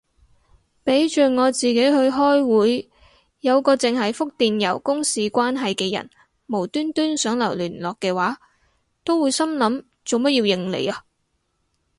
[0.83, 2.89] 俾着我自己去開會，
[3.41, 6.09] 有個剩係覆電郵公事關係嘅人
[6.47, 8.39] 無端端想留聯絡嘅話，
[9.03, 11.05] 都會心諗做乜要應你啊